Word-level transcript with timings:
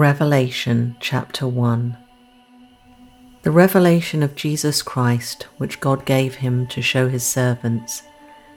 Revelation 0.00 0.96
chapter 0.98 1.46
1 1.46 1.94
The 3.42 3.50
revelation 3.50 4.22
of 4.22 4.34
Jesus 4.34 4.80
Christ, 4.80 5.42
which 5.58 5.78
God 5.78 6.06
gave 6.06 6.36
him 6.36 6.66
to 6.68 6.80
show 6.80 7.10
his 7.10 7.22
servants, 7.22 8.04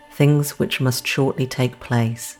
things 0.10 0.58
which 0.58 0.80
must 0.80 1.06
shortly 1.06 1.46
take 1.46 1.82
place. 1.82 2.38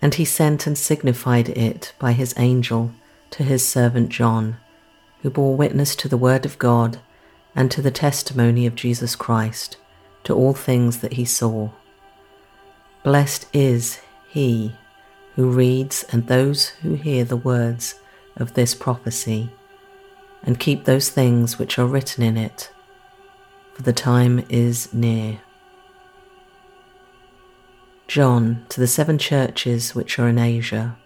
And 0.00 0.14
he 0.14 0.24
sent 0.24 0.66
and 0.66 0.78
signified 0.78 1.50
it 1.50 1.92
by 1.98 2.12
his 2.12 2.32
angel 2.38 2.92
to 3.32 3.42
his 3.42 3.68
servant 3.68 4.08
John, 4.08 4.56
who 5.20 5.28
bore 5.28 5.54
witness 5.54 5.94
to 5.96 6.08
the 6.08 6.16
word 6.16 6.46
of 6.46 6.58
God 6.58 6.98
and 7.54 7.70
to 7.70 7.82
the 7.82 7.90
testimony 7.90 8.64
of 8.64 8.74
Jesus 8.74 9.14
Christ, 9.14 9.76
to 10.24 10.34
all 10.34 10.54
things 10.54 11.00
that 11.00 11.12
he 11.12 11.26
saw. 11.26 11.68
Blessed 13.02 13.48
is 13.52 14.00
he 14.30 14.74
who 15.34 15.50
reads 15.50 16.04
and 16.10 16.26
those 16.26 16.68
who 16.68 16.94
hear 16.94 17.24
the 17.24 17.36
words 17.36 17.94
of 18.36 18.54
this 18.54 18.74
prophecy, 18.74 19.50
and 20.42 20.58
keep 20.58 20.84
those 20.84 21.08
things 21.08 21.58
which 21.58 21.78
are 21.78 21.86
written 21.86 22.22
in 22.22 22.36
it, 22.36 22.70
for 23.74 23.82
the 23.82 23.92
time 23.92 24.44
is 24.48 24.92
near. 24.92 25.40
John 28.08 28.66
to 28.68 28.80
the 28.80 28.86
seven 28.86 29.16
churches 29.16 29.94
which 29.94 30.18
are 30.18 30.28
in 30.28 30.38
Asia. 30.38 30.98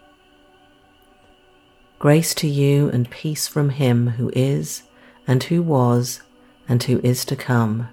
Grace 1.99 2.35
to 2.35 2.49
you 2.49 2.91
and 2.91 3.09
peace 3.11 3.47
from 3.47 3.71
him 3.71 4.09
who 4.11 4.31
is, 4.35 4.83
and 5.27 5.43
who 5.45 5.63
was, 5.63 6.23
and 6.69 6.83
who 6.83 7.01
is 7.05 7.25
to 7.27 7.37
come, 7.37 7.89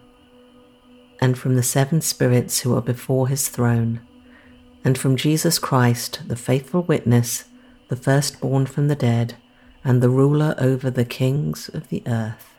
and 1.21 1.37
from 1.37 1.55
the 1.55 1.63
seven 1.63 2.01
spirits 2.01 2.61
who 2.61 2.75
are 2.75 2.81
before 2.81 3.27
his 3.27 3.49
throne 3.49 4.01
and 4.83 4.97
from 4.97 5.15
Jesus 5.15 5.59
Christ, 5.59 6.21
the 6.27 6.35
faithful 6.35 6.83
witness, 6.83 7.45
the 7.87 7.95
firstborn 7.95 8.65
from 8.65 8.87
the 8.87 8.95
dead, 8.95 9.35
and 9.83 10.01
the 10.01 10.09
ruler 10.09 10.55
over 10.57 10.89
the 10.89 11.05
kings 11.05 11.69
of 11.69 11.89
the 11.89 12.03
earth. 12.07 12.55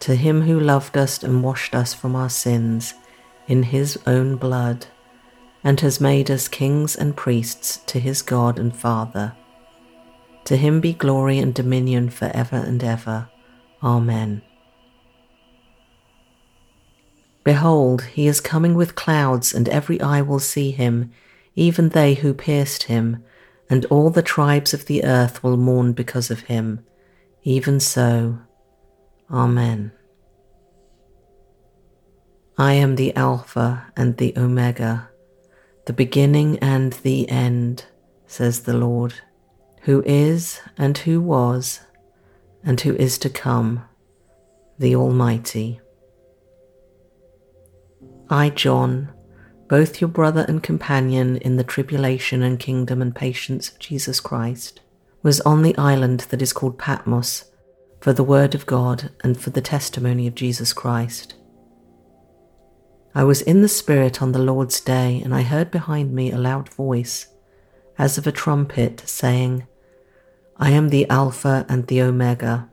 To 0.00 0.16
him 0.16 0.42
who 0.42 0.60
loved 0.60 0.96
us 0.96 1.22
and 1.22 1.42
washed 1.42 1.74
us 1.74 1.94
from 1.94 2.14
our 2.14 2.28
sins 2.28 2.94
in 3.46 3.64
his 3.64 3.98
own 4.06 4.36
blood, 4.36 4.86
and 5.62 5.80
has 5.80 6.00
made 6.00 6.30
us 6.30 6.48
kings 6.48 6.94
and 6.94 7.16
priests 7.16 7.78
to 7.86 7.98
his 7.98 8.20
God 8.20 8.58
and 8.58 8.76
Father. 8.76 9.34
To 10.44 10.56
him 10.56 10.80
be 10.80 10.92
glory 10.92 11.38
and 11.38 11.54
dominion 11.54 12.10
for 12.10 12.30
ever 12.34 12.56
and 12.56 12.84
ever. 12.84 13.28
Amen. 13.82 14.42
Behold, 17.44 18.04
he 18.04 18.26
is 18.26 18.40
coming 18.40 18.74
with 18.74 18.94
clouds, 18.94 19.54
and 19.54 19.68
every 19.68 20.00
eye 20.00 20.22
will 20.22 20.40
see 20.40 20.70
him, 20.70 21.12
even 21.54 21.90
they 21.90 22.14
who 22.14 22.32
pierced 22.32 22.84
him, 22.84 23.22
and 23.68 23.84
all 23.86 24.10
the 24.10 24.22
tribes 24.22 24.74
of 24.74 24.86
the 24.86 25.04
earth 25.04 25.42
will 25.42 25.56
mourn 25.56 25.92
because 25.92 26.30
of 26.30 26.40
him. 26.40 26.84
Even 27.42 27.78
so. 27.78 28.38
Amen. 29.30 29.92
I 32.56 32.74
am 32.74 32.96
the 32.96 33.14
Alpha 33.14 33.92
and 33.96 34.16
the 34.16 34.32
Omega, 34.36 35.10
the 35.86 35.92
beginning 35.92 36.58
and 36.60 36.94
the 36.94 37.28
end, 37.28 37.84
says 38.26 38.62
the 38.62 38.76
Lord, 38.76 39.14
who 39.82 40.02
is 40.06 40.60
and 40.78 40.96
who 40.96 41.20
was 41.20 41.80
and 42.64 42.80
who 42.80 42.94
is 42.94 43.18
to 43.18 43.28
come, 43.28 43.84
the 44.78 44.96
Almighty. 44.96 45.80
I, 48.30 48.50
John, 48.50 49.12
both 49.68 50.00
your 50.00 50.08
brother 50.08 50.44
and 50.48 50.62
companion 50.62 51.36
in 51.38 51.56
the 51.56 51.64
tribulation 51.64 52.42
and 52.42 52.58
kingdom 52.58 53.02
and 53.02 53.14
patience 53.14 53.70
of 53.70 53.78
Jesus 53.78 54.20
Christ, 54.20 54.80
was 55.22 55.40
on 55.40 55.62
the 55.62 55.76
island 55.78 56.20
that 56.30 56.42
is 56.42 56.52
called 56.52 56.78
Patmos 56.78 57.50
for 58.00 58.12
the 58.12 58.22
word 58.22 58.54
of 58.54 58.66
God 58.66 59.10
and 59.22 59.40
for 59.40 59.50
the 59.50 59.62
testimony 59.62 60.26
of 60.26 60.34
Jesus 60.34 60.74
Christ. 60.74 61.34
I 63.14 63.24
was 63.24 63.40
in 63.40 63.62
the 63.62 63.68
Spirit 63.68 64.20
on 64.20 64.32
the 64.32 64.38
Lord's 64.38 64.80
day, 64.80 65.22
and 65.24 65.34
I 65.34 65.42
heard 65.42 65.70
behind 65.70 66.12
me 66.12 66.30
a 66.30 66.36
loud 66.36 66.68
voice, 66.68 67.28
as 67.96 68.18
of 68.18 68.26
a 68.26 68.32
trumpet, 68.32 69.02
saying, 69.06 69.66
I 70.56 70.70
am 70.70 70.90
the 70.90 71.08
Alpha 71.08 71.64
and 71.68 71.86
the 71.86 72.02
Omega, 72.02 72.68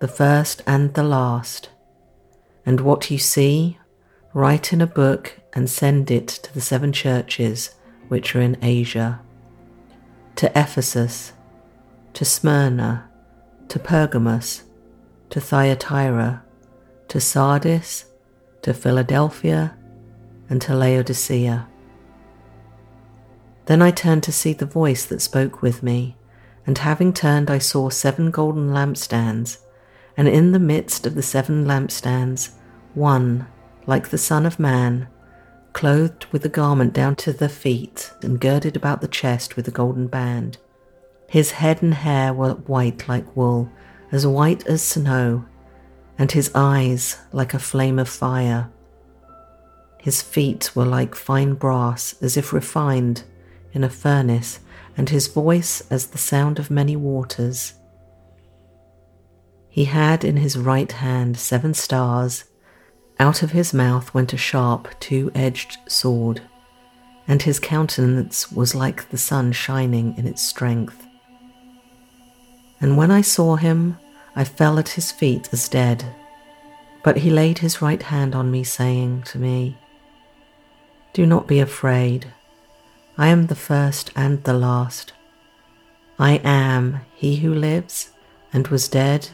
the 0.00 0.08
first 0.08 0.62
and 0.66 0.92
the 0.94 1.02
last, 1.02 1.70
and 2.66 2.80
what 2.80 3.10
you 3.10 3.18
see 3.18 3.77
Write 4.38 4.72
in 4.72 4.80
a 4.80 4.86
book 4.86 5.36
and 5.52 5.68
send 5.68 6.12
it 6.12 6.28
to 6.28 6.54
the 6.54 6.60
seven 6.60 6.92
churches 6.92 7.74
which 8.06 8.36
are 8.36 8.40
in 8.40 8.56
Asia 8.62 9.20
to 10.36 10.46
Ephesus, 10.56 11.32
to 12.12 12.24
Smyrna, 12.24 13.10
to 13.66 13.80
Pergamos, 13.80 14.62
to 15.30 15.40
Thyatira, 15.40 16.44
to 17.08 17.20
Sardis, 17.20 18.04
to 18.62 18.72
Philadelphia, 18.72 19.76
and 20.48 20.62
to 20.62 20.72
Laodicea. 20.72 21.66
Then 23.66 23.82
I 23.82 23.90
turned 23.90 24.22
to 24.22 24.30
see 24.30 24.52
the 24.52 24.66
voice 24.66 25.04
that 25.06 25.20
spoke 25.20 25.62
with 25.62 25.82
me, 25.82 26.14
and 26.64 26.78
having 26.78 27.12
turned, 27.12 27.50
I 27.50 27.58
saw 27.58 27.88
seven 27.88 28.30
golden 28.30 28.68
lampstands, 28.68 29.58
and 30.16 30.28
in 30.28 30.52
the 30.52 30.60
midst 30.60 31.08
of 31.08 31.16
the 31.16 31.24
seven 31.24 31.64
lampstands, 31.64 32.50
one 32.94 33.48
like 33.88 34.10
the 34.10 34.18
Son 34.18 34.44
of 34.44 34.60
Man, 34.60 35.08
clothed 35.72 36.26
with 36.26 36.44
a 36.44 36.50
garment 36.50 36.92
down 36.92 37.16
to 37.16 37.32
the 37.32 37.48
feet 37.48 38.12
and 38.22 38.38
girded 38.38 38.76
about 38.76 39.00
the 39.00 39.08
chest 39.08 39.56
with 39.56 39.66
a 39.66 39.70
golden 39.70 40.06
band. 40.06 40.58
His 41.26 41.52
head 41.52 41.82
and 41.82 41.94
hair 41.94 42.34
were 42.34 42.52
white 42.52 43.08
like 43.08 43.34
wool, 43.34 43.72
as 44.12 44.26
white 44.26 44.66
as 44.66 44.82
snow, 44.82 45.46
and 46.18 46.30
his 46.30 46.50
eyes 46.54 47.16
like 47.32 47.54
a 47.54 47.58
flame 47.58 47.98
of 47.98 48.10
fire. 48.10 48.70
His 50.02 50.20
feet 50.20 50.76
were 50.76 50.84
like 50.84 51.14
fine 51.14 51.54
brass, 51.54 52.14
as 52.20 52.36
if 52.36 52.52
refined 52.52 53.24
in 53.72 53.82
a 53.82 53.90
furnace, 53.90 54.60
and 54.98 55.08
his 55.08 55.28
voice 55.28 55.82
as 55.90 56.08
the 56.08 56.18
sound 56.18 56.58
of 56.58 56.70
many 56.70 56.94
waters. 56.94 57.72
He 59.70 59.86
had 59.86 60.24
in 60.24 60.36
his 60.36 60.58
right 60.58 60.92
hand 60.92 61.38
seven 61.38 61.72
stars 61.72 62.44
out 63.20 63.42
of 63.42 63.50
his 63.50 63.74
mouth 63.74 64.14
went 64.14 64.32
a 64.32 64.36
sharp, 64.36 64.88
two 65.00 65.30
edged 65.34 65.78
sword, 65.88 66.42
and 67.26 67.42
his 67.42 67.58
countenance 67.58 68.50
was 68.52 68.74
like 68.74 69.08
the 69.10 69.18
sun 69.18 69.52
shining 69.52 70.16
in 70.16 70.26
its 70.26 70.40
strength. 70.40 71.04
And 72.80 72.96
when 72.96 73.10
I 73.10 73.22
saw 73.22 73.56
him, 73.56 73.98
I 74.36 74.44
fell 74.44 74.78
at 74.78 74.90
his 74.90 75.10
feet 75.10 75.48
as 75.52 75.68
dead. 75.68 76.04
But 77.02 77.18
he 77.18 77.30
laid 77.30 77.58
his 77.58 77.82
right 77.82 78.02
hand 78.02 78.34
on 78.34 78.50
me, 78.50 78.62
saying 78.62 79.22
to 79.24 79.38
me, 79.38 79.76
Do 81.12 81.26
not 81.26 81.48
be 81.48 81.58
afraid. 81.58 82.32
I 83.16 83.28
am 83.28 83.46
the 83.46 83.56
first 83.56 84.12
and 84.14 84.44
the 84.44 84.52
last. 84.52 85.12
I 86.20 86.40
am 86.44 87.00
he 87.14 87.36
who 87.36 87.52
lives 87.52 88.10
and 88.52 88.68
was 88.68 88.88
dead, 88.88 89.30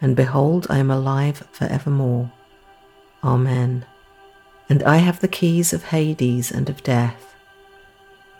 and 0.00 0.14
behold, 0.14 0.66
I 0.68 0.78
am 0.78 0.90
alive 0.90 1.48
for 1.50 1.64
evermore. 1.64 2.30
Amen. 3.24 3.86
And 4.68 4.82
I 4.82 4.96
have 4.96 5.20
the 5.20 5.28
keys 5.28 5.72
of 5.72 5.84
Hades 5.84 6.50
and 6.50 6.68
of 6.68 6.82
death. 6.82 7.34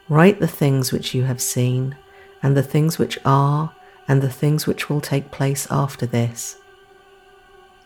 Write 0.09 0.41
the 0.41 0.49
things 0.49 0.93
which 0.93 1.15
you 1.15 1.25
have 1.25 1.41
seen, 1.41 1.97
and 2.43 2.57
the 2.57 2.63
things 2.63 2.99
which 2.99 3.19
are, 3.25 3.75
and 4.09 4.21
the 4.21 4.31
things 4.31 4.67
which 4.67 4.91
will 4.91 5.01
take 5.01 5.31
place 5.31 5.67
after 5.71 6.07
this. 6.07 6.59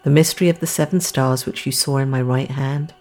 The 0.05 0.11
mystery 0.11 0.49
of 0.49 0.61
the 0.61 0.67
seven 0.67 1.01
stars 1.01 1.45
which 1.45 1.67
you 1.67 1.73
saw 1.73 1.99
in 1.99 2.09
my 2.09 2.23
right 2.23 2.51
hand, 2.51 2.95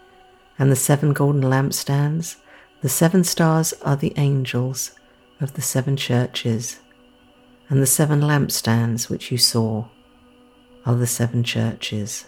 and 0.58 0.70
the 0.70 0.76
seven 0.76 1.12
golden 1.12 1.42
lampstands, 1.42 2.36
the 2.82 2.88
seven 2.88 3.24
stars 3.24 3.72
are 3.82 3.96
the 3.96 4.12
angels 4.16 4.92
of 5.40 5.54
the 5.54 5.62
seven 5.62 5.96
churches, 5.96 6.80
and 7.68 7.80
the 7.80 7.86
seven 7.86 8.20
lampstands 8.20 9.08
which 9.08 9.32
you 9.32 9.38
saw 9.38 9.86
are 10.84 10.94
the 10.94 11.06
seven 11.06 11.42
churches. 11.42 12.26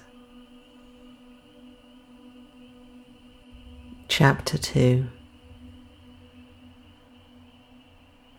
Chapter 4.19 4.59
2 4.59 5.06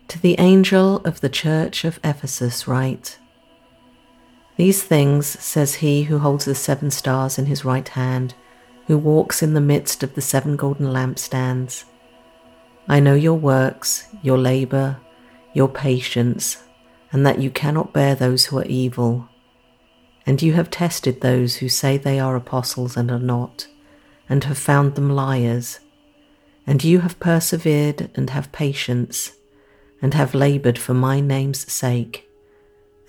To 0.09 0.21
the 0.21 0.35
angel 0.37 0.97
of 1.05 1.21
the 1.21 1.29
church 1.29 1.85
of 1.85 2.01
Ephesus 2.03 2.67
write 2.67 3.17
These 4.57 4.83
things 4.83 5.25
says 5.25 5.75
he 5.75 6.03
who 6.03 6.19
holds 6.19 6.43
the 6.43 6.53
seven 6.53 6.91
stars 6.91 7.39
in 7.39 7.45
his 7.45 7.63
right 7.63 7.87
hand, 7.87 8.33
who 8.87 8.97
walks 8.97 9.41
in 9.41 9.53
the 9.53 9.61
midst 9.61 10.03
of 10.03 10.15
the 10.15 10.21
seven 10.21 10.57
golden 10.57 10.87
lampstands. 10.87 11.85
I 12.89 12.99
know 12.99 13.15
your 13.15 13.39
works, 13.39 14.09
your 14.21 14.37
labor, 14.37 14.97
your 15.53 15.69
patience, 15.69 16.61
and 17.13 17.25
that 17.25 17.39
you 17.39 17.49
cannot 17.49 17.93
bear 17.93 18.15
those 18.15 18.47
who 18.47 18.59
are 18.59 18.65
evil. 18.65 19.29
And 20.25 20.41
you 20.41 20.51
have 20.55 20.69
tested 20.69 21.21
those 21.21 21.55
who 21.55 21.69
say 21.69 21.95
they 21.95 22.19
are 22.19 22.35
apostles 22.35 22.97
and 22.97 23.09
are 23.09 23.17
not 23.17 23.65
and 24.29 24.43
have 24.43 24.57
found 24.57 24.95
them 24.95 25.09
liars, 25.09 25.79
and 26.65 26.83
you 26.83 26.99
have 26.99 27.19
persevered 27.19 28.11
and 28.13 28.29
have 28.29 28.51
patience, 28.51 29.33
and 30.01 30.13
have 30.13 30.35
laboured 30.35 30.77
for 30.77 30.93
my 30.93 31.19
name's 31.19 31.69
sake, 31.71 32.29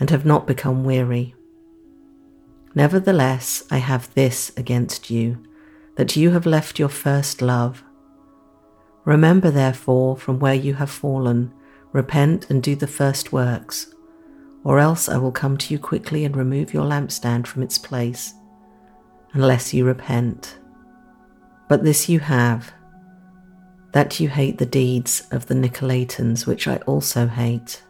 and 0.01 0.11
have 0.11 0.25
not 0.25 0.47
become 0.47 0.83
weary. 0.83 1.35
Nevertheless, 2.75 3.65
I 3.71 3.79
have 3.79 4.13
this 4.15 4.51
against 4.57 5.11
you, 5.11 5.39
that 5.97 6.17
you 6.17 6.31
have 6.31 6.47
left 6.47 6.79
your 6.79 6.89
first 6.89 7.43
love. 7.43 7.85
Remember, 9.05 9.51
therefore, 9.51 10.17
from 10.17 10.39
where 10.39 10.55
you 10.55 10.75
have 10.75 10.91
fallen, 10.91 11.53
repent 11.93 12.49
and 12.49 12.63
do 12.63 12.75
the 12.75 12.87
first 12.87 13.33
works, 13.33 13.93
or 14.65 14.79
else 14.79 15.09
I 15.09 15.19
will 15.19 15.33
come 15.33 15.57
to 15.59 15.75
you 15.75 15.79
quickly 15.79 16.25
and 16.25 16.37
remove 16.37 16.73
your 16.73 16.85
lampstand 16.85 17.47
from 17.47 17.63
its 17.63 17.77
place, 17.77 18.35
unless 19.33 19.75
you 19.75 19.85
repent. 19.85 20.57
But 21.71 21.85
this 21.85 22.09
you 22.09 22.19
have, 22.19 22.73
that 23.93 24.19
you 24.19 24.29
hate 24.29 24.59
the 24.59 24.67
deeds 24.67 25.29
of 25.31 25.47
the 25.47 25.55
Nicolaitans, 25.55 26.45
which 26.45 26.67
I 26.67 26.79
also 26.79 27.29
hate. 27.29 27.85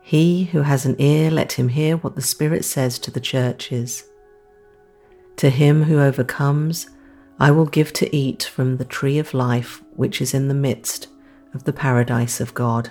He 0.00 0.44
who 0.44 0.62
has 0.62 0.86
an 0.86 0.94
ear, 1.00 1.28
let 1.28 1.54
him 1.54 1.70
hear 1.70 1.96
what 1.96 2.14
the 2.14 2.22
Spirit 2.22 2.64
says 2.64 3.00
to 3.00 3.10
the 3.10 3.18
churches. 3.18 4.04
To 5.38 5.50
him 5.50 5.82
who 5.82 5.98
overcomes, 5.98 6.88
I 7.40 7.50
will 7.50 7.66
give 7.66 7.92
to 7.94 8.16
eat 8.16 8.44
from 8.44 8.76
the 8.76 8.84
tree 8.84 9.18
of 9.18 9.34
life 9.34 9.82
which 9.96 10.20
is 10.20 10.34
in 10.34 10.46
the 10.46 10.54
midst 10.54 11.08
of 11.52 11.64
the 11.64 11.72
paradise 11.72 12.40
of 12.40 12.54
God. 12.54 12.90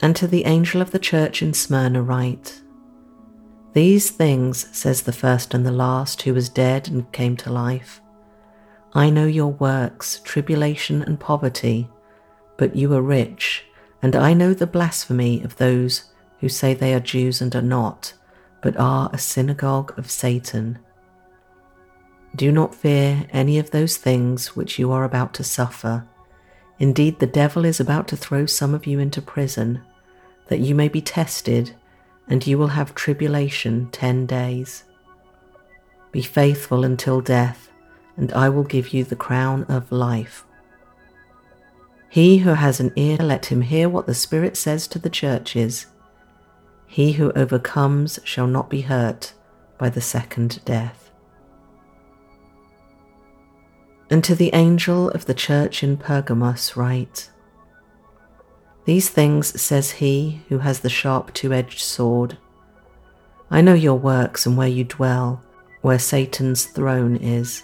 And 0.00 0.16
to 0.16 0.26
the 0.26 0.46
angel 0.46 0.82
of 0.82 0.90
the 0.90 0.98
church 0.98 1.42
in 1.42 1.54
Smyrna 1.54 2.02
write 2.02 2.60
These 3.72 4.10
things 4.10 4.68
says 4.76 5.02
the 5.02 5.12
first 5.12 5.54
and 5.54 5.64
the 5.64 5.72
last, 5.72 6.22
who 6.22 6.34
was 6.34 6.48
dead 6.48 6.88
and 6.88 7.10
came 7.12 7.36
to 7.38 7.52
life. 7.52 8.00
I 8.94 9.08
know 9.08 9.26
your 9.26 9.52
works, 9.52 10.20
tribulation 10.24 11.02
and 11.02 11.18
poverty 11.18 11.88
but 12.56 12.76
you 12.76 12.94
are 12.94 13.02
rich, 13.02 13.64
and 14.02 14.14
I 14.14 14.34
know 14.34 14.54
the 14.54 14.68
blasphemy 14.68 15.42
of 15.42 15.56
those 15.56 16.04
who 16.38 16.48
say 16.48 16.74
they 16.74 16.94
are 16.94 17.00
Jews 17.00 17.40
and 17.40 17.54
are 17.56 17.60
not, 17.60 18.14
but 18.62 18.76
are 18.76 19.10
a 19.12 19.18
synagogue 19.18 19.92
of 19.98 20.08
Satan. 20.08 20.78
Do 22.36 22.52
not 22.52 22.74
fear 22.74 23.26
any 23.30 23.58
of 23.58 23.72
those 23.72 23.96
things 23.96 24.54
which 24.56 24.78
you 24.78 24.92
are 24.92 25.02
about 25.02 25.34
to 25.34 25.42
suffer. 25.44 26.06
Indeed, 26.78 27.18
the 27.18 27.26
devil 27.26 27.64
is 27.64 27.80
about 27.80 28.06
to 28.08 28.16
throw 28.16 28.46
some 28.46 28.74
of 28.74 28.86
you 28.86 28.98
into 28.98 29.20
prison, 29.20 29.82
that 30.46 30.60
you 30.60 30.74
may 30.74 30.88
be 30.88 31.00
tested, 31.00 31.74
and 32.28 32.46
you 32.46 32.58
will 32.58 32.68
have 32.68 32.94
tribulation 32.94 33.88
ten 33.90 34.26
days. 34.26 34.84
Be 36.10 36.22
faithful 36.22 36.84
until 36.84 37.20
death, 37.20 37.70
and 38.16 38.32
I 38.32 38.48
will 38.48 38.64
give 38.64 38.92
you 38.92 39.04
the 39.04 39.16
crown 39.16 39.64
of 39.64 39.90
life. 39.90 40.44
He 42.08 42.38
who 42.38 42.50
has 42.50 42.78
an 42.78 42.92
ear, 42.94 43.16
let 43.16 43.46
him 43.46 43.62
hear 43.62 43.88
what 43.88 44.06
the 44.06 44.14
Spirit 44.14 44.56
says 44.56 44.86
to 44.88 44.98
the 44.98 45.08
churches. 45.08 45.86
He 46.86 47.12
who 47.12 47.32
overcomes 47.32 48.18
shall 48.24 48.46
not 48.46 48.68
be 48.68 48.82
hurt 48.82 49.32
by 49.78 49.88
the 49.88 50.02
second 50.02 50.62
death. 50.66 51.10
And 54.10 54.22
to 54.24 54.34
the 54.34 54.50
angel 54.52 55.08
of 55.08 55.24
the 55.24 55.32
church 55.32 55.82
in 55.82 55.96
Pergamos 55.96 56.76
write 56.76 57.30
These 58.84 59.10
things 59.10 59.60
says 59.60 59.92
he 59.92 60.42
who 60.48 60.58
has 60.58 60.80
the 60.80 60.90
sharp 60.90 61.32
two 61.32 61.52
edged 61.52 61.80
sword. 61.80 62.38
I 63.50 63.60
know 63.60 63.74
your 63.74 63.98
works 63.98 64.46
and 64.46 64.56
where 64.56 64.68
you 64.68 64.84
dwell, 64.84 65.42
where 65.82 65.98
Satan's 65.98 66.64
throne 66.64 67.16
is. 67.16 67.62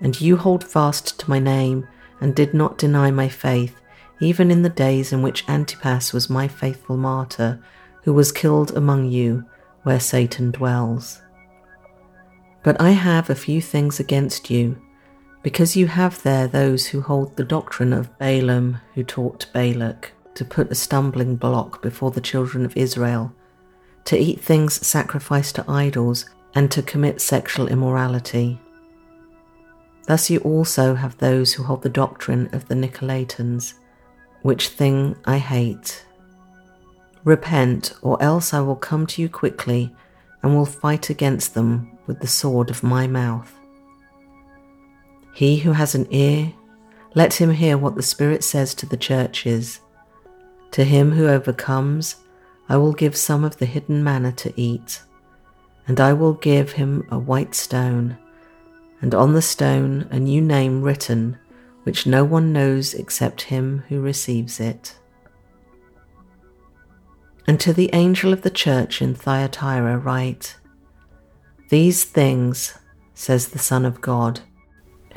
And 0.00 0.20
you 0.20 0.36
hold 0.36 0.64
fast 0.64 1.18
to 1.20 1.30
my 1.30 1.38
name 1.38 1.86
and 2.20 2.34
did 2.34 2.52
not 2.52 2.78
deny 2.78 3.10
my 3.10 3.28
faith, 3.28 3.76
even 4.20 4.50
in 4.50 4.62
the 4.62 4.68
days 4.68 5.12
in 5.12 5.22
which 5.22 5.48
Antipas 5.48 6.12
was 6.12 6.28
my 6.28 6.46
faithful 6.46 6.96
martyr, 6.96 7.62
who 8.02 8.12
was 8.12 8.32
killed 8.32 8.76
among 8.76 9.10
you, 9.10 9.44
where 9.84 10.00
Satan 10.00 10.50
dwells. 10.50 11.20
But 12.62 12.80
I 12.80 12.90
have 12.90 13.30
a 13.30 13.34
few 13.34 13.60
things 13.60 13.98
against 13.98 14.50
you, 14.50 14.80
because 15.42 15.76
you 15.76 15.86
have 15.86 16.22
there 16.22 16.46
those 16.46 16.86
who 16.86 17.00
hold 17.00 17.36
the 17.36 17.44
doctrine 17.44 17.92
of 17.92 18.16
Balaam, 18.18 18.80
who 18.94 19.02
taught 19.02 19.46
Balak 19.52 20.12
to 20.34 20.44
put 20.44 20.70
a 20.70 20.74
stumbling 20.74 21.36
block 21.36 21.82
before 21.82 22.10
the 22.10 22.20
children 22.20 22.64
of 22.64 22.76
Israel, 22.76 23.34
to 24.04 24.16
eat 24.16 24.40
things 24.40 24.86
sacrificed 24.86 25.56
to 25.56 25.70
idols, 25.70 26.26
and 26.54 26.70
to 26.70 26.82
commit 26.82 27.20
sexual 27.20 27.68
immorality. 27.68 28.60
Thus 30.06 30.28
you 30.30 30.40
also 30.40 30.94
have 30.94 31.16
those 31.18 31.52
who 31.52 31.62
hold 31.62 31.82
the 31.82 31.88
doctrine 31.88 32.48
of 32.52 32.68
the 32.68 32.74
Nicolaitans, 32.74 33.74
which 34.42 34.68
thing 34.68 35.16
I 35.24 35.38
hate. 35.38 36.04
Repent, 37.24 37.94
or 38.02 38.20
else 38.22 38.52
I 38.52 38.60
will 38.60 38.76
come 38.76 39.06
to 39.08 39.22
you 39.22 39.28
quickly 39.28 39.94
and 40.42 40.54
will 40.54 40.66
fight 40.66 41.08
against 41.08 41.54
them 41.54 41.98
with 42.06 42.20
the 42.20 42.26
sword 42.26 42.68
of 42.68 42.82
my 42.82 43.06
mouth. 43.06 43.54
He 45.34 45.58
who 45.58 45.72
has 45.72 45.94
an 45.94 46.06
ear, 46.10 46.52
let 47.14 47.34
him 47.34 47.50
hear 47.50 47.76
what 47.76 47.94
the 47.94 48.02
Spirit 48.02 48.44
says 48.44 48.74
to 48.74 48.86
the 48.86 48.96
churches. 48.96 49.80
To 50.72 50.84
him 50.84 51.12
who 51.12 51.28
overcomes, 51.28 52.16
I 52.68 52.76
will 52.76 52.92
give 52.92 53.16
some 53.16 53.44
of 53.44 53.58
the 53.58 53.66
hidden 53.66 54.02
manna 54.02 54.32
to 54.32 54.52
eat, 54.60 55.02
and 55.86 56.00
I 56.00 56.12
will 56.12 56.34
give 56.34 56.72
him 56.72 57.06
a 57.10 57.18
white 57.18 57.54
stone 57.54 58.16
and 59.02 59.14
on 59.14 59.34
the 59.34 59.42
stone 59.42 60.06
a 60.10 60.18
new 60.18 60.40
name 60.40 60.80
written, 60.80 61.36
which 61.82 62.06
no 62.06 62.24
one 62.24 62.52
knows 62.52 62.94
except 62.94 63.42
him 63.42 63.82
who 63.88 64.00
receives 64.00 64.60
it. 64.60 64.96
And 67.46 67.58
to 67.60 67.72
the 67.72 67.90
angel 67.92 68.32
of 68.32 68.42
the 68.42 68.50
church 68.50 69.02
in 69.02 69.16
Thyatira 69.16 69.98
write, 69.98 70.56
These 71.68 72.04
things, 72.04 72.78
says 73.12 73.48
the 73.48 73.58
Son 73.58 73.84
of 73.84 74.00
God, 74.00 74.40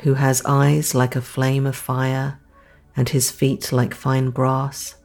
who 0.00 0.14
has 0.14 0.42
eyes 0.44 0.94
like 0.94 1.16
a 1.16 1.20
flame 1.20 1.66
of 1.66 1.76
fire 1.76 2.40
and 2.96 3.08
his 3.08 3.30
feet 3.30 3.72
like 3.72 3.94
fine 3.94 4.30
brass. 4.30 4.96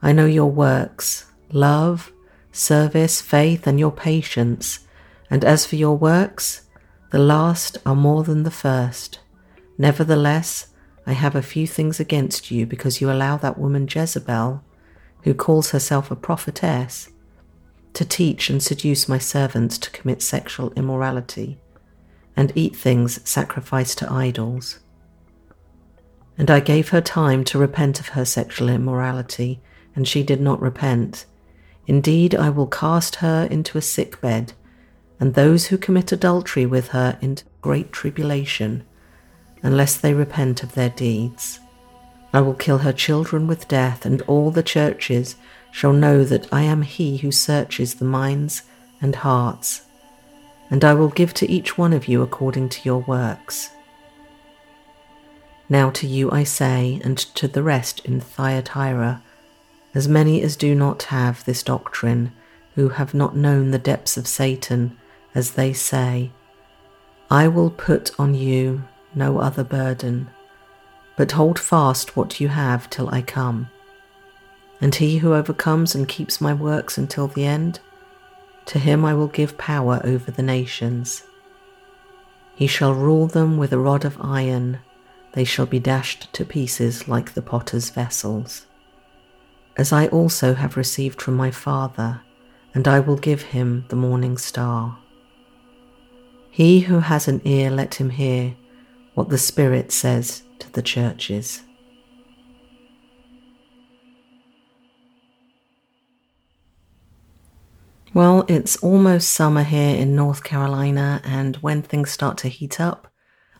I 0.00 0.12
know 0.12 0.26
your 0.26 0.50
works, 0.50 1.26
love, 1.50 2.12
service, 2.50 3.20
faith, 3.20 3.66
and 3.66 3.78
your 3.78 3.92
patience, 3.92 4.80
and 5.30 5.44
as 5.44 5.66
for 5.66 5.76
your 5.76 5.96
works, 5.96 6.62
the 7.10 7.18
last 7.18 7.78
are 7.84 7.94
more 7.94 8.24
than 8.24 8.42
the 8.42 8.50
first. 8.50 9.20
Nevertheless, 9.78 10.68
I 11.06 11.12
have 11.12 11.34
a 11.34 11.42
few 11.42 11.66
things 11.66 12.00
against 12.00 12.50
you 12.50 12.66
because 12.66 13.00
you 13.00 13.10
allow 13.10 13.36
that 13.38 13.58
woman 13.58 13.88
Jezebel, 13.90 14.62
who 15.22 15.34
calls 15.34 15.70
herself 15.70 16.10
a 16.10 16.16
prophetess, 16.16 17.10
to 17.94 18.04
teach 18.04 18.48
and 18.48 18.62
seduce 18.62 19.08
my 19.08 19.18
servants 19.18 19.78
to 19.78 19.90
commit 19.90 20.22
sexual 20.22 20.72
immorality 20.72 21.58
and 22.36 22.52
eat 22.54 22.74
things 22.76 23.20
sacrificed 23.28 23.98
to 23.98 24.12
idols. 24.12 24.80
And 26.38 26.50
I 26.50 26.60
gave 26.60 26.88
her 26.88 27.00
time 27.00 27.44
to 27.44 27.58
repent 27.58 28.00
of 28.00 28.08
her 28.08 28.24
sexual 28.24 28.68
immorality, 28.68 29.60
and 29.94 30.08
she 30.08 30.22
did 30.22 30.40
not 30.40 30.60
repent. 30.60 31.26
Indeed, 31.86 32.34
I 32.34 32.48
will 32.50 32.66
cast 32.66 33.16
her 33.16 33.46
into 33.50 33.76
a 33.76 33.82
sick 33.82 34.20
bed 34.20 34.54
and 35.22 35.34
those 35.34 35.66
who 35.66 35.78
commit 35.78 36.10
adultery 36.10 36.66
with 36.66 36.88
her 36.88 37.16
into 37.20 37.44
great 37.60 37.92
tribulation, 37.92 38.82
unless 39.62 39.96
they 39.96 40.12
repent 40.12 40.64
of 40.64 40.74
their 40.74 40.88
deeds. 40.88 41.60
I 42.32 42.40
will 42.40 42.54
kill 42.54 42.78
her 42.78 42.92
children 42.92 43.46
with 43.46 43.68
death, 43.68 44.04
and 44.04 44.20
all 44.22 44.50
the 44.50 44.64
churches 44.64 45.36
shall 45.70 45.92
know 45.92 46.24
that 46.24 46.52
I 46.52 46.62
am 46.62 46.82
he 46.82 47.18
who 47.18 47.30
searches 47.30 47.94
the 47.94 48.04
minds 48.04 48.62
and 49.00 49.14
hearts, 49.14 49.82
and 50.72 50.86
I 50.86 50.94
will 50.94 51.10
give 51.10 51.34
to 51.34 51.50
each 51.50 51.76
one 51.76 51.92
of 51.92 52.08
you 52.08 52.22
according 52.22 52.70
to 52.70 52.80
your 52.82 53.00
works. 53.00 53.72
Now 55.68 55.90
to 55.90 56.06
you 56.06 56.30
I 56.30 56.44
say, 56.44 56.98
and 57.04 57.18
to 57.18 57.46
the 57.46 57.62
rest 57.62 58.00
in 58.06 58.20
Thyatira, 58.20 59.22
as 59.94 60.08
many 60.08 60.40
as 60.40 60.56
do 60.56 60.74
not 60.74 61.02
have 61.04 61.44
this 61.44 61.62
doctrine, 61.62 62.32
who 62.74 62.88
have 62.88 63.12
not 63.12 63.36
known 63.36 63.70
the 63.70 63.78
depths 63.78 64.16
of 64.16 64.26
Satan, 64.26 64.96
as 65.34 65.50
they 65.52 65.74
say, 65.74 66.30
I 67.30 67.48
will 67.48 67.70
put 67.70 68.18
on 68.18 68.34
you 68.34 68.84
no 69.14 69.40
other 69.40 69.64
burden, 69.64 70.30
but 71.18 71.32
hold 71.32 71.58
fast 71.58 72.16
what 72.16 72.40
you 72.40 72.48
have 72.48 72.88
till 72.88 73.10
I 73.10 73.20
come. 73.20 73.68
And 74.80 74.94
he 74.94 75.18
who 75.18 75.34
overcomes 75.34 75.94
and 75.94 76.08
keeps 76.08 76.40
my 76.40 76.54
works 76.54 76.96
until 76.96 77.28
the 77.28 77.44
end, 77.44 77.80
to 78.66 78.78
him 78.78 79.04
I 79.04 79.14
will 79.14 79.28
give 79.28 79.58
power 79.58 80.00
over 80.04 80.30
the 80.30 80.42
nations. 80.42 81.24
He 82.54 82.66
shall 82.66 82.94
rule 82.94 83.26
them 83.26 83.56
with 83.56 83.72
a 83.72 83.78
rod 83.78 84.04
of 84.04 84.18
iron, 84.20 84.80
they 85.32 85.44
shall 85.44 85.66
be 85.66 85.78
dashed 85.78 86.32
to 86.34 86.44
pieces 86.44 87.08
like 87.08 87.32
the 87.32 87.42
potter's 87.42 87.90
vessels. 87.90 88.66
As 89.76 89.92
I 89.92 90.06
also 90.08 90.54
have 90.54 90.76
received 90.76 91.22
from 91.22 91.34
my 91.34 91.50
Father, 91.50 92.20
and 92.74 92.86
I 92.86 93.00
will 93.00 93.16
give 93.16 93.42
him 93.42 93.86
the 93.88 93.96
morning 93.96 94.36
star. 94.36 94.98
He 96.50 96.80
who 96.80 97.00
has 97.00 97.28
an 97.28 97.40
ear, 97.44 97.70
let 97.70 97.94
him 97.94 98.10
hear 98.10 98.54
what 99.14 99.30
the 99.30 99.38
Spirit 99.38 99.90
says 99.92 100.42
to 100.58 100.70
the 100.72 100.82
churches. 100.82 101.62
Well, 108.14 108.44
it's 108.46 108.76
almost 108.76 109.30
summer 109.30 109.62
here 109.62 109.96
in 109.96 110.14
North 110.14 110.44
Carolina, 110.44 111.22
and 111.24 111.56
when 111.56 111.80
things 111.80 112.10
start 112.10 112.36
to 112.38 112.48
heat 112.48 112.78
up, 112.78 113.10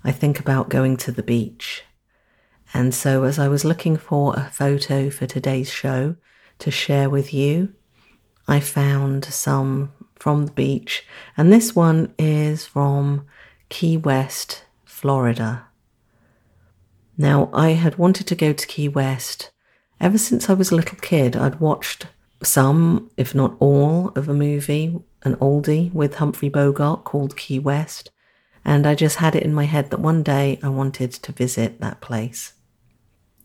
I 0.05 0.13
think 0.13 0.39
about 0.39 0.69
going 0.69 0.99
to 0.99 1.11
the 1.11 1.23
beach. 1.23 1.85
And 2.75 2.95
so, 2.95 3.25
as 3.25 3.39
I 3.39 3.49
was 3.49 3.65
looking 3.65 3.97
for 3.97 4.35
a 4.35 4.51
photo 4.53 5.09
for 5.09 5.27
today's 5.27 5.71
show 5.71 6.17
to 6.59 6.71
share 6.71 7.09
with 7.09 7.33
you, 7.33 7.73
I 8.47 8.61
found 8.61 9.25
some 9.25 9.95
from 10.17 10.45
the 10.45 10.53
beach, 10.53 11.07
and 11.35 11.51
this 11.51 11.75
one 11.75 12.13
is 12.19 12.67
from 12.67 13.25
Key 13.71 13.97
West, 13.97 14.65
Florida. 14.85 15.65
Now, 17.17 17.49
I 17.55 17.71
had 17.71 17.97
wanted 17.97 18.27
to 18.27 18.35
go 18.35 18.53
to 18.53 18.67
Key 18.67 18.91
West 18.91 19.51
ever 19.99 20.19
since 20.19 20.51
I 20.51 20.53
was 20.53 20.71
a 20.71 20.77
little 20.77 20.99
kid. 20.99 21.37
I'd 21.37 21.59
watched 21.59 22.09
some, 22.43 23.11
if 23.17 23.35
not 23.35 23.57
all, 23.61 24.09
of 24.17 24.29
a 24.29 24.35
movie, 24.35 24.99
an 25.23 25.37
oldie 25.37 25.93
with 25.93 26.17
Humphrey 26.17 26.49
Bogart 26.49 27.05
called 27.05 27.37
Key 27.37 27.59
West, 27.59 28.11
and 28.65 28.87
I 28.87 28.95
just 28.95 29.17
had 29.17 29.35
it 29.35 29.43
in 29.43 29.55
my 29.55 29.65
head 29.65 29.91
that 29.91 30.01
one 30.01 30.23
day 30.23 30.59
I 30.63 30.69
wanted 30.69 31.13
to 31.13 31.33
visit 31.33 31.81
that 31.81 32.01
place. 32.01 32.55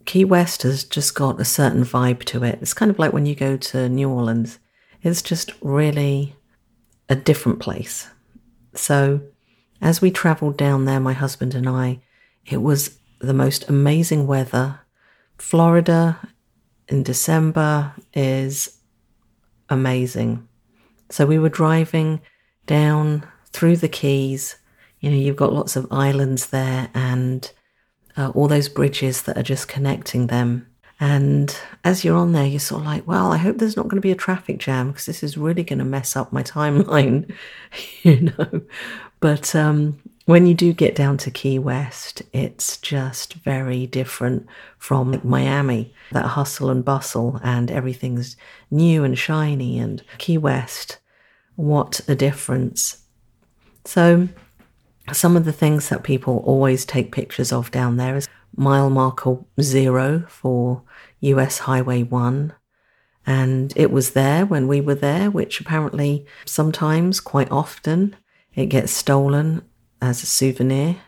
Key 0.05 0.23
West 0.23 0.63
has 0.63 0.83
just 0.83 1.15
got 1.15 1.41
a 1.41 1.45
certain 1.45 1.83
vibe 1.83 2.23
to 2.25 2.43
it. 2.43 2.59
It's 2.61 2.73
kind 2.73 2.89
of 2.89 2.97
like 2.97 3.13
when 3.13 3.25
you 3.25 3.35
go 3.35 3.57
to 3.57 3.89
New 3.89 4.09
Orleans, 4.09 4.59
it's 5.01 5.21
just 5.21 5.51
really 5.61 6.35
a 7.09 7.15
different 7.15 7.59
place. 7.59 8.09
So, 8.73 9.21
as 9.81 10.01
we 10.01 10.11
traveled 10.11 10.57
down 10.57 10.85
there, 10.85 10.99
my 10.99 11.13
husband 11.13 11.53
and 11.53 11.67
I, 11.67 11.99
it 12.45 12.61
was 12.61 12.97
the 13.19 13.33
most 13.33 13.69
amazing 13.69 14.27
weather. 14.27 14.81
Florida 15.37 16.19
in 16.87 17.03
December 17.03 17.93
is 18.13 18.76
amazing. 19.69 20.47
So 21.09 21.25
we 21.25 21.39
were 21.39 21.50
driving 21.50 22.21
down 22.65 23.27
through 23.51 23.77
the 23.77 23.89
Keys. 23.89 24.57
You 25.00 25.12
know, 25.12 25.17
you've 25.17 25.36
got 25.36 25.53
lots 25.53 25.75
of 25.75 25.88
islands 25.91 26.47
there 26.47 26.89
and 26.93 27.51
uh, 28.17 28.29
all 28.29 28.47
those 28.47 28.69
bridges 28.69 29.24
that 29.24 29.38
are 29.38 29.43
just 29.43 29.67
connecting 29.67 30.27
them. 30.27 30.67
And 31.00 31.55
as 31.83 32.03
you're 32.03 32.17
on 32.17 32.31
there, 32.31 32.45
you're 32.45 32.59
sort 32.59 32.81
of 32.81 32.88
like, 32.88 33.07
well, 33.07 33.31
I 33.31 33.38
hope 33.38 33.57
there's 33.57 33.77
not 33.77 33.83
going 33.88 33.97
to 33.97 34.07
be 34.07 34.12
a 34.12 34.15
traffic 34.15 34.57
jam 34.57 34.89
because 34.89 35.05
this 35.05 35.21
is 35.21 35.38
really 35.38 35.63
going 35.63 35.79
to 35.79 35.86
mess 35.86 36.15
up 36.15 36.33
my 36.33 36.41
timeline, 36.41 37.31
you 38.01 38.33
know. 38.38 38.62
But 39.19 39.55
um, 39.55 40.00
when 40.27 40.46
you 40.46 40.53
do 40.53 40.74
get 40.74 40.93
down 40.93 41.15
to 41.15 41.31
Key 41.31 41.57
West, 41.57 42.22
it's 42.34 42.75
just 42.75 43.36
very 43.36 43.88
different 43.88 44.46
from 44.77 45.22
Miami. 45.24 45.93
That 46.12 46.25
hustle 46.25 46.69
and 46.69 46.84
bustle, 46.84 47.39
and 47.46 47.72
everything's 47.72 48.36
new 48.69 49.05
and 49.05 49.17
shiny. 49.17 49.79
And 49.79 50.03
Key 50.17 50.38
West, 50.38 50.98
what 51.55 52.01
a 52.10 52.15
difference. 52.15 53.05
So, 53.86 54.27
some 55.13 55.38
of 55.38 55.46
the 55.46 55.53
things 55.53 55.88
that 55.88 56.03
people 56.03 56.43
always 56.46 56.84
take 56.84 57.13
pictures 57.13 57.53
of 57.53 57.72
down 57.72 57.96
there 57.96 58.17
is 58.17 58.27
mile 58.53 58.89
marker 58.89 59.38
zero 59.62 60.25
for 60.27 60.84
US 61.22 61.60
Highway 61.60 62.03
1. 62.03 62.51
And 63.25 63.72
it 63.77 63.91
was 63.91 64.12
there 64.12 64.46
when 64.46 64.67
we 64.67 64.81
were 64.81 64.96
there, 64.96 65.31
which 65.31 65.62
apparently 65.62 66.25
sometimes, 66.43 67.22
quite 67.22 67.50
often, 67.50 68.17
it 68.55 68.65
gets 68.65 68.91
stolen 68.91 69.62
as 70.01 70.23
a 70.23 70.27
souvenir. 70.27 70.97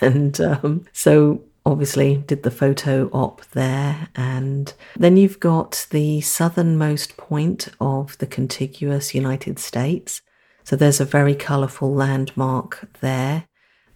And 0.00 0.40
um, 0.40 0.86
so 0.92 1.42
obviously 1.66 2.16
did 2.16 2.42
the 2.42 2.50
photo 2.50 3.08
op 3.12 3.44
there. 3.50 4.08
And 4.14 4.72
then 4.96 5.16
you've 5.16 5.40
got 5.40 5.86
the 5.90 6.20
southernmost 6.20 7.16
point 7.16 7.68
of 7.80 8.16
the 8.18 8.26
contiguous 8.26 9.14
United 9.14 9.58
States. 9.58 10.22
So 10.62 10.76
there's 10.76 11.00
a 11.00 11.04
very 11.04 11.34
colourful 11.34 11.92
landmark 11.92 12.88
there. 13.00 13.46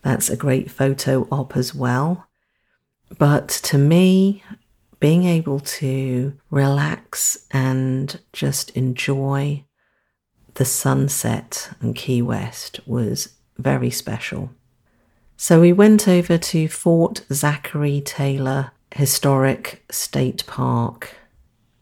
That's 0.02 0.28
a 0.28 0.37
great 0.37 0.71
photo 0.71 1.26
op 1.30 1.57
as 1.57 1.75
well. 1.75 2.28
But 3.18 3.49
to 3.49 3.78
me, 3.78 4.42
being 5.00 5.25
able 5.25 5.61
to 5.61 6.35
relax 6.50 7.47
and 7.50 8.21
just 8.33 8.71
enjoy 8.71 9.64
the 10.54 10.64
sunset 10.64 11.71
in 11.80 11.95
Key 11.95 12.21
West 12.21 12.80
was 12.87 13.38
very 13.59 13.91
special. 13.91 14.50
So 15.37 15.61
we 15.61 15.73
went 15.73 16.09
over 16.09 16.38
to 16.38 16.69
Fort 16.69 17.25
Zachary 17.33 18.00
Taylor 18.00 18.73
Historic 18.95 19.85
State 19.91 20.45
Park 20.47 21.15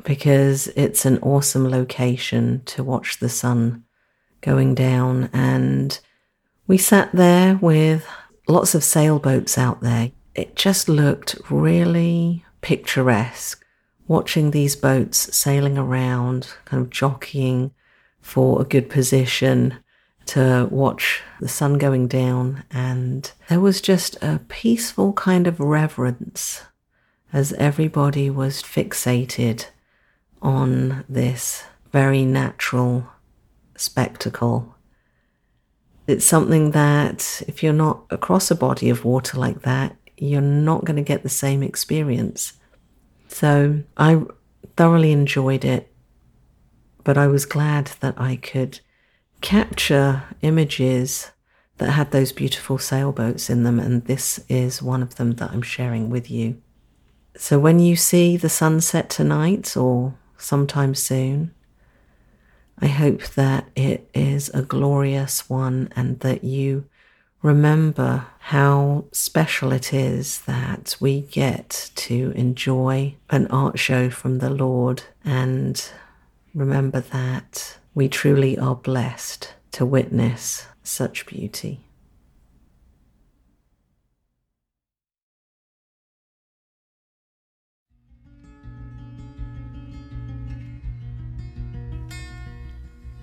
because 0.05 0.69
it's 0.69 1.05
an 1.05 1.19
awesome 1.19 1.69
location 1.69 2.63
to 2.67 2.85
watch 2.85 3.19
the 3.19 3.29
sun 3.29 3.85
going 4.41 4.75
down. 4.75 5.31
And 5.33 5.99
we 6.67 6.79
sat 6.79 7.11
there 7.13 7.57
with 7.57 8.07
lots 8.47 8.75
of 8.75 8.85
sailboats 8.85 9.57
out 9.57 9.81
there. 9.81 10.13
It 10.35 10.55
just 10.55 10.89
looked 10.89 11.37
really 11.51 12.45
picturesque 12.61 13.65
watching 14.07 14.51
these 14.51 14.77
boats 14.77 15.35
sailing 15.37 15.79
around, 15.79 16.49
kind 16.65 16.83
of 16.83 16.91
jockeying 16.91 17.73
for 18.21 18.61
a 18.61 18.65
good 18.65 18.91
position 18.91 19.79
to 20.27 20.69
watch 20.71 21.23
the 21.41 21.49
sun 21.49 21.79
going 21.79 22.09
down, 22.09 22.65
and 22.71 23.31
there 23.49 23.61
was 23.61 23.81
just 23.81 24.17
a 24.23 24.41
peaceful 24.49 25.13
kind 25.13 25.47
of 25.47 25.61
reverence 25.61 26.63
as 27.33 27.53
everybody 27.55 28.31
was 28.31 28.63
fixated 28.63 29.67
on 30.43 31.05
this 31.09 31.65
very 31.93 32.25
natural 32.25 33.07
spectacle. 33.77 34.75
It's 36.07 36.25
something 36.25 36.71
that, 36.71 37.43
if 37.49 37.63
you're 37.63 37.73
not 37.73 38.05
across 38.11 38.51
a 38.51 38.55
body 38.55 38.91
of 38.91 39.05
water 39.05 39.39
like 39.39 39.63
that, 39.63 39.97
you're 40.17 40.41
not 40.41 40.85
going 40.85 40.97
to 40.97 41.03
get 41.03 41.23
the 41.23 41.29
same 41.29 41.63
experience. 41.63 42.55
So 43.29 43.83
I 43.97 44.23
thoroughly 44.77 45.13
enjoyed 45.13 45.65
it, 45.65 45.93
but 47.05 47.19
I 47.19 47.27
was 47.27 47.45
glad 47.45 47.91
that 48.01 48.21
I 48.21 48.37
could 48.37 48.81
capture 49.47 50.25
images 50.43 51.31
that 51.79 51.93
had 51.93 52.11
those 52.11 52.33
beautiful 52.33 52.79
sailboats 52.79 53.49
in 53.49 53.63
them, 53.63 53.79
and 53.79 54.05
this 54.07 54.45
is 54.49 54.83
one 54.83 55.05
of 55.05 55.15
them 55.15 55.35
that 55.35 55.53
I'm 55.53 55.63
sharing 55.63 56.11
with 56.11 56.29
you. 56.29 56.61
So, 57.37 57.57
when 57.61 57.79
you 57.79 57.95
see 57.95 58.37
the 58.37 58.49
sunset 58.49 59.09
tonight 59.09 59.77
or 59.77 60.15
sometime 60.37 60.97
soon, 60.97 61.55
I 62.81 62.89
hope 62.89 63.23
that 63.37 63.69
it 63.77 64.11
is 64.13 64.49
a 64.49 64.63
glorious 64.63 65.49
one 65.49 65.91
and 65.95 66.19
that 66.21 66.43
you 66.43 66.87
remember 67.41 68.27
how 68.41 69.05
special 69.13 69.73
it 69.73 69.95
is 69.95 70.41
that 70.47 70.97
we 70.99 71.21
get 71.21 71.93
to 71.95 72.33
enjoy 72.35 73.15
an 73.31 73.47
art 73.47 73.79
show 73.79 74.11
from 74.11 74.39
the 74.39 74.51
Lord 74.51 75.05
and 75.25 75.89
remember 76.53 77.01
that 77.01 77.77
we 77.97 78.09
truly 78.11 78.59
are 78.59 78.75
blessed 78.75 79.55
to 79.73 79.87
witness 79.87 80.67
such 80.83 81.25
beauty. 81.25 81.81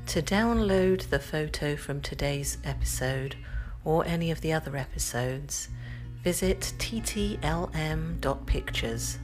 To 0.07 0.23
download 0.23 1.09
the 1.09 1.19
photo 1.19 1.75
from 1.75 2.01
today's 2.01 2.57
episode 2.63 3.35
or 3.85 4.03
any 4.07 4.31
of 4.31 4.41
the 4.41 4.53
other 4.53 4.75
episodes, 4.75 5.67
visit 6.23 6.73
ttlm.pictures. 6.79 9.19